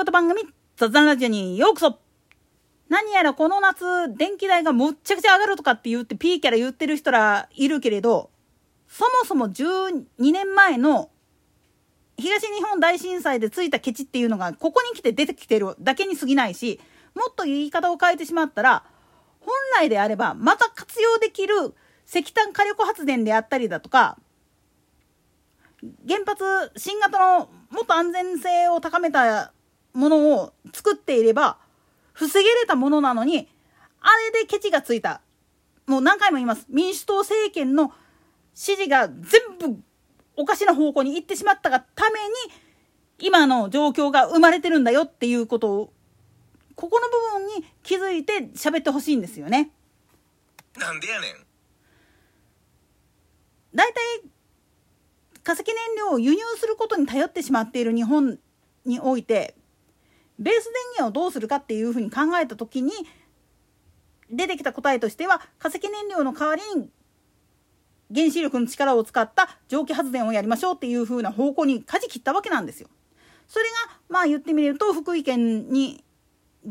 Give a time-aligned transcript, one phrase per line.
[0.00, 0.44] 事番組、
[0.78, 1.98] 雑談ラジオにようこそ。
[2.88, 3.84] 何やらこの夏、
[4.16, 8.30] 電気代がむっちゃくちゃ上がるとかって言って、ピーキャラ言ってる人らいるけれど、
[8.88, 11.10] そもそも12年前の
[12.16, 16.80] 東日本大震災でついたケチっていうのが、ここに来て出てきてるだけに過ぎないし、
[17.14, 18.84] もっと言い方を変えてしまったら、
[19.40, 21.74] 本来であれば、また活用できる
[22.06, 24.16] 石炭火力発電であったりだとか、
[26.08, 29.52] 原発、新型のもっと安全性を高めた
[29.92, 31.58] ものを作っていれば、
[32.12, 33.48] 防げれたものなのに、
[34.00, 35.20] あれでケチがついた。
[35.86, 36.66] もう何回も言います。
[36.68, 37.92] 民主党政権の
[38.54, 39.82] 指示が全部
[40.36, 42.34] おかしな方向に行ってしまったがために、
[43.18, 45.92] 今の状況が生まれてるんだよっていうことを、
[46.74, 49.70] ここの部分に気づいて喋ってほしいんですよね。
[50.78, 51.46] なんでやねん。
[53.74, 54.22] 大体、
[55.42, 58.38] 化石燃料を輸入することに頼ってしまっている日本
[58.84, 59.54] において、
[60.40, 62.92] ベース電源をどうするかっていうふうに考えた時に
[64.30, 66.90] 出てきた答えとしては化石燃料の代わりに
[68.12, 72.88] 原子力の力を使った蒸気発電をやりましょうっていうふうな方向に舵切ったわけなんですよ。
[73.46, 76.02] それがまあ言ってみると福井県に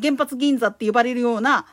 [0.02, 1.66] 原発銀座って呼ばれるような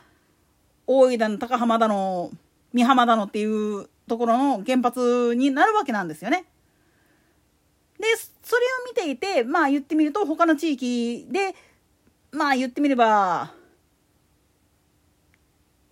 [0.85, 2.31] 大井だの高浜だの
[2.73, 6.45] 美浜だのっていうところの原発になるわけなんですよね。
[7.99, 8.05] で
[8.43, 11.55] それを見ていてまあ言ってみると他の地域で
[12.31, 13.53] まあ言ってみれば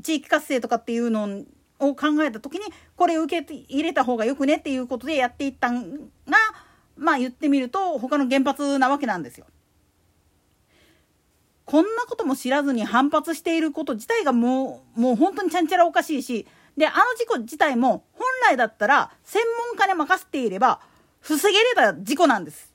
[0.03, 1.43] 地域活性とかっていうの
[1.79, 2.61] を考えた時に
[2.95, 6.37] これ受け入れた方がよくねっていうことでやっていったんが
[6.95, 9.47] まあ言ってみると他の原発なわけなんですよ。
[11.65, 16.45] こんなことも知らずに反発していること自体がもうもう本当にちゃんちゃらおかしいし
[16.77, 19.41] であの事故自体も本来だったら専
[19.73, 20.79] 門家に任せていれば
[21.21, 22.71] 防げれた事故なんです。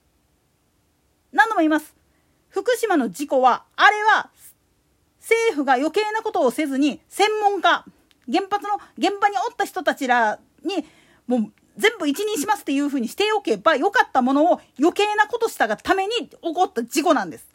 [1.32, 1.99] 何度も言います。
[2.50, 4.30] 福島の事故は、あれは、
[5.20, 7.84] 政府が余計なことをせずに、専門家、
[8.30, 10.84] 原発の現場におった人たちらに、
[11.26, 17.46] もう全部一任しますっていうふうにしておけばよかったものを余計なことしたがために起こった事故なんです。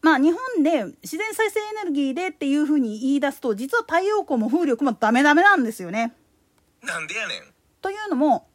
[0.00, 6.14] まあ日本で自然再生エネルギーでっていうふうに言い出すと実は太陽光も風力もダメダメなんですよね。
[6.82, 7.42] なんでやねん。
[7.82, 8.46] というのも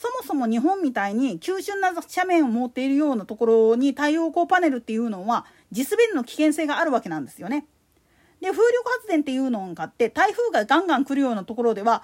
[0.00, 7.66] そもそも日本みたいに急峻な斜面を持っているようなところに太陽光パネルっていうのは地滑りの危険性があるわけなんですよね。
[8.40, 12.02] で風力発電っていうのがあって台風がガンガン来るようなところでは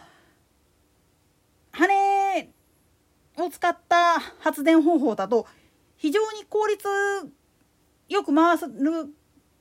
[1.72, 2.50] 羽
[3.38, 5.46] を使った発電方法だと
[5.96, 6.86] 非常に効率
[8.10, 9.08] よく回る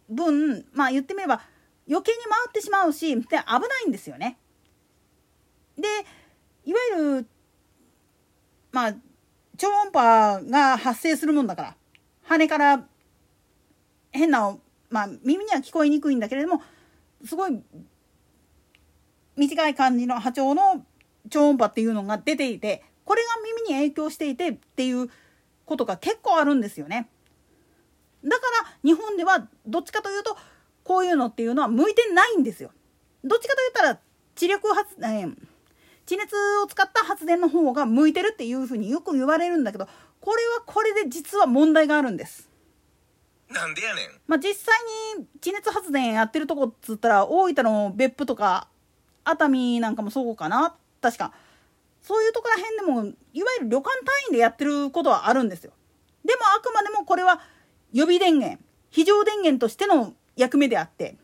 [0.10, 1.42] 分まあ言ってみれば
[1.90, 3.40] 余計に回ってしまうしで危な
[3.86, 4.38] いんですよね。
[5.78, 5.88] で
[6.66, 7.28] いわゆる
[8.76, 8.96] まあ
[9.58, 11.76] 超音波が発生するもんだから
[12.24, 12.86] 羽から
[14.12, 14.58] 変な、
[14.90, 16.62] まあ、耳には聞こえにくいんだけれども
[17.24, 17.58] すごい
[19.38, 20.86] 短い感じの波長の
[21.30, 25.10] 超音波っていうのが出ていてこれが耳に影響していてっていう
[25.64, 27.08] ことが結構あるんですよね。
[28.26, 30.36] だから日本ではどっちかというと
[30.84, 32.72] こういうのっていうのは向いてないんですよ。
[33.24, 34.00] どっちかと言ったら
[34.36, 35.45] 知力発、えー
[36.06, 39.88] 地熱を使った発電の方が向いてるっていうふうによく言われるんだけど
[40.22, 42.50] これはこれで実は問題があるんです。
[43.50, 44.10] なんでやねん。
[44.28, 44.76] まあ、実際
[45.18, 48.68] に地熱発電やってるとこっつったら大分の別府とか
[49.24, 51.32] 熱海なんかもそうかな確か
[52.02, 55.74] そういうとこら辺でもいわゆる旅館単位でやってることはあるんですよ。
[56.24, 57.42] でもあくまでもこれは
[57.94, 61.18] 予備電源非常電源としての役目であって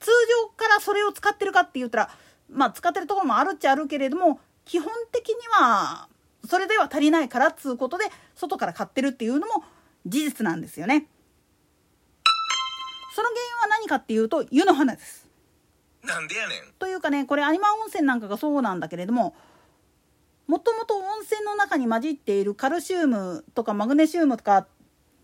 [0.00, 0.10] 通
[0.42, 2.10] 常からそれを使ってるかって言ったら
[2.50, 6.08] まあ使ってるところもあるっちゃあるけれども基本的には
[6.46, 9.64] それでは足りないからっつうことで外から買ってるっていうのも
[10.06, 11.06] 事実なんですよね。
[13.14, 15.28] その原因は何かっていうと湯の花です。
[16.02, 16.72] なんでやねん。
[16.78, 19.34] というかねこれ有馬温泉なんかがそうなんだけれども
[20.46, 24.66] もともと温泉の中に混じっているカルシウムとかマグネシウムとか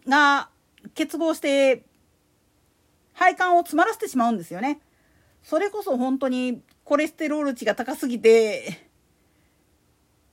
[0.06, 0.50] が
[0.94, 1.84] 結合して
[3.14, 4.81] 配管を詰まらせてしまうんですよね。
[5.43, 8.87] それこそ本当にコレステロール値が高すぎて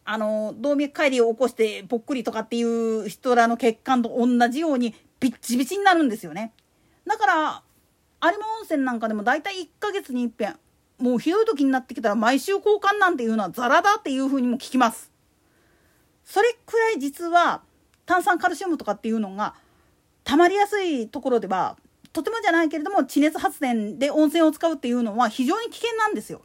[0.05, 6.53] あの動脈解離を起こしてぽっくりとかっていう人らの血管と同じようにビッチビチになるんですよね。
[7.07, 7.63] だから
[8.21, 10.59] 有馬温泉なんかでも大体1ヶ月にいっぺん
[10.99, 15.11] もうひどい時になってきたら毎週交換なんていうのはザラだっていうふうにも聞きます。
[16.23, 17.63] それくらい実は
[18.05, 19.55] 炭酸カルシウムとかっていうのが
[20.23, 21.77] 溜まりやすいところでは
[22.13, 26.41] とてもじゃないけれども地熱発電で温泉を使うっていうのは非常に危険なんですよ。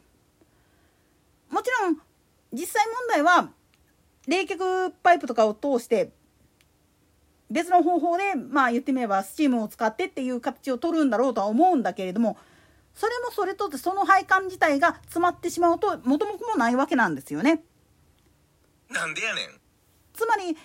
[1.49, 1.97] もちろん
[2.51, 3.51] 実際問題は
[4.27, 6.11] 冷却パイプとかを通して
[7.51, 12.37] 別の方法でまあ言ってみればスチームを使ってっていう形を取るんだろうとは思うんだけれども
[12.93, 17.63] それもそれとってその配管自体が詰まってしまうと元も子もないわけなんですよね。
[18.89, 19.45] なんでやねん
[20.13, 20.57] つまり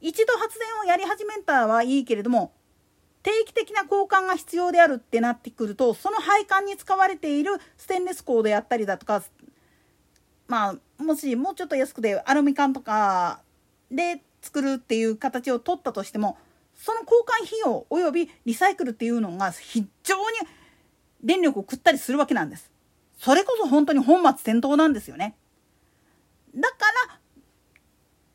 [0.00, 2.52] 一度発電をやり始めたはいいけれども
[3.68, 9.22] 的な交換が必要であるってなってくるとその配管に使われているステンレス鋼であったりだとか
[10.46, 13.42] まあもしもうちょっと安くてアルミ缶とか
[13.90, 16.38] で作るっていう形を取ったとしても
[16.74, 20.22] その交換費用およびリサイクルっていうのが非常に
[21.22, 22.70] 電力を食ったりするわけなんです。
[23.18, 25.36] それこそ本当に本末転倒なんですよね。
[26.54, 26.76] だか
[27.10, 27.18] ら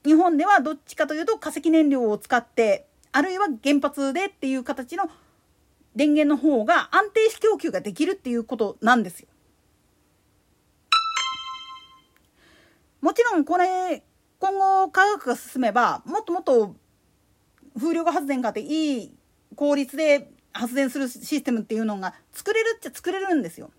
[0.04, 5.10] 日本ではどっちかというと化石燃料を使ってあるいは原発でっていう形の
[5.96, 9.28] 電源の方が安定し供給ができるっていうことなんですよ。
[13.02, 14.04] もちろんこれ
[14.40, 16.76] 今後科学が進めばもっともっと
[17.78, 19.16] 風力発電があっていい
[19.56, 23.72] 効率で発電するシステムっていうのが作れるっちゃ作れるんですよ。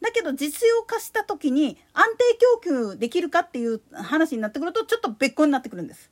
[0.00, 6.10] だけど実用化した時に安定供給できるかっていう話になってくるとちょっと別個になってくるんです。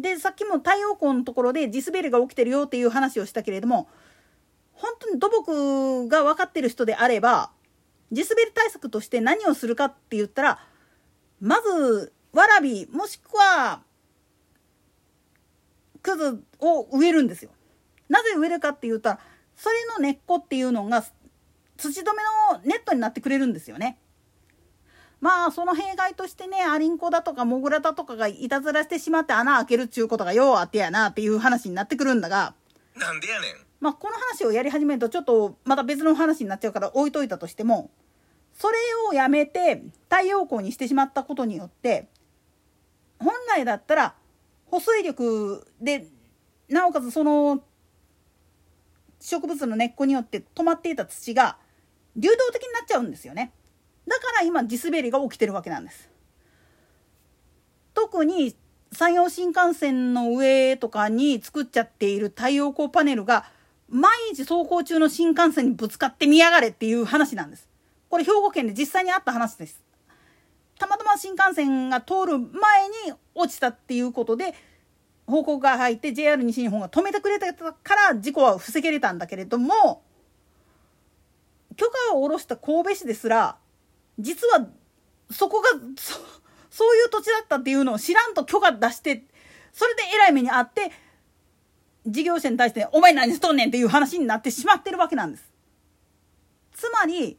[0.00, 3.88] でさっきも太陽光のところで地滑りが起きてるよっていう話をしたけれども
[4.72, 7.50] 本当に土木が分かってる人であれば
[8.12, 10.58] 地滑り対策として何をするかって言ったら
[11.40, 13.82] まずわらびもしくは
[16.02, 17.50] くずを植えるんですよ。
[18.08, 19.20] なぜ植えるかって言ったら
[19.56, 21.04] それの根っこっていうのが
[21.76, 22.22] 土止め
[22.52, 23.98] のネットになってくれるんですよね。
[25.20, 32.54] まあその弊害としてねアリンコだとかモグラだとかがいたずらしてしまって穴開けるっちゅうことがようあってやなっていう話になってくるんだが
[32.96, 33.50] なんでやねん
[33.80, 37.90] まあこの話をやり始めるとちょっとまた別の話になっちゃうから置いといたとしても
[38.54, 38.76] それ
[39.10, 42.08] をやめて太陽光にしてしまったことによって
[43.18, 44.14] 本来だったら
[44.66, 46.06] 保水力で
[46.68, 47.62] なおかつその
[49.20, 51.58] 植物の根っこによって止まっていた土が
[52.16, 53.52] 流動的になっちゃうんですよね。
[54.06, 56.08] だから今地滑りが起きてるわけなんです。
[57.94, 58.56] 特に
[58.92, 63.44] 山陽新幹線の上とかに作っちゃっている太陽光パネルが
[63.88, 67.68] 毎日走行中の新幹線にぶつかって見やがれっていう話なんです。
[68.08, 69.82] これ兵庫県で実際にあった話です。
[70.78, 74.54] たまたま新幹線が通る前に落ちたっていうことで
[75.26, 80.02] 報告が入って JR 西日本が止めてくれたから事故は防げれたんだけれども
[81.76, 83.56] 許可を下ろした神戸市ですら
[84.20, 84.66] 実は
[85.30, 86.18] そこがそ
[86.70, 89.24] そういう土地だったっていうのを知らんと許可出して
[89.72, 90.92] それでえらい目にあって
[92.06, 95.50] 事業者に対して「お前何しとんねん」っていう話になってしまってるわけなんです。
[96.72, 97.38] つまり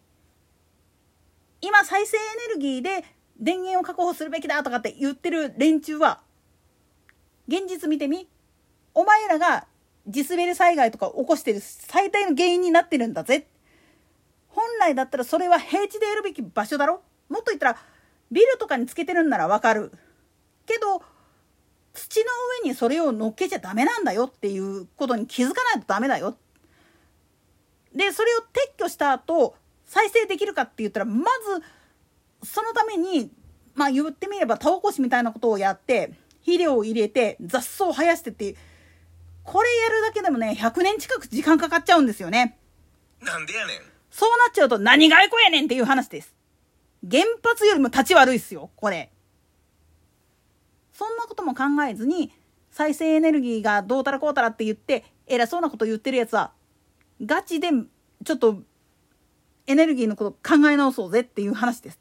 [1.61, 2.19] 今再生エ
[2.49, 3.05] ネルギーで
[3.39, 6.21] 電源を確保するべきだとかって言ってる連中は
[7.47, 8.29] 現実見てみ
[8.93, 9.67] お前らが
[10.07, 13.47] 地滑り災害とか起こしてる最大の原因になってるんだぜ
[14.61, 17.01] 本来だったらそれは平地でやるべき場所だろ？
[17.29, 17.77] もっと言ったら
[18.31, 19.91] ビルとかにつけてるんならわかる。
[20.67, 21.01] けど
[21.93, 22.25] 土の
[22.63, 26.37] 上にそれを乗っけちゃダメなんだよっていうことに気づかないとダメだよ。
[27.93, 28.43] でそれを撤
[28.77, 29.55] 去した後
[29.85, 31.25] 再生できるかって言ったらま
[32.41, 33.31] ずそのために
[33.73, 38.55] まあ言ってみれば田起こしみたいなことをやって肥料を入れて雑草を生やしてって
[39.43, 42.57] これやるだけでもね100年近く時間かかっちゃうんですよね。
[43.21, 43.90] なんでやねん。
[44.11, 46.35] そうなっちゃうと何がエコやねんっていう話です。
[47.09, 49.11] 原発よりも立ち悪いっすよ、これ。
[50.93, 52.31] そんなことも考えずに、
[52.69, 56.51] 再生エネルギーがどうたらこうたらって言って、偉そうなこと言ってるやつは、
[57.25, 57.69] ガチで
[58.23, 58.61] ちょっと
[59.67, 61.99] エネルギーのこと考え直そうぜっていう話です。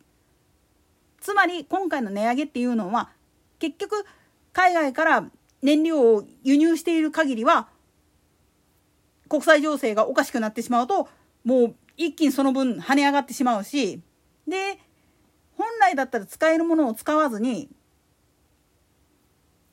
[1.21, 3.11] つまり今回の値上げっていうのは
[3.59, 4.05] 結局
[4.53, 5.31] 海外から
[5.63, 7.69] 燃料を輸入している限りは
[9.29, 11.09] 国際情勢がおかしくなってしまうと
[11.45, 14.01] もう一気にその分跳ね上がってしまうし
[14.49, 14.79] で
[15.57, 17.69] 本来だったら使えるものを使わずに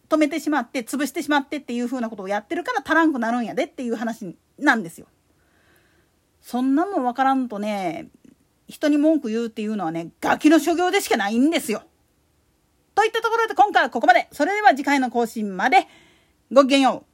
[0.10, 5.08] 止めてしまって潰してしまってっていうふうなことをやってるから足らんくなるんやでっていう話なんですよ。
[6.42, 8.08] そんなもん分からんとね
[8.68, 11.84] 人に文句言うっていうのはねガキの所業でしかないんですよ。
[12.94, 14.28] といったところで今回はここまで。
[14.34, 15.88] それでは次回の更新まで
[16.52, 17.07] ごきげんよう。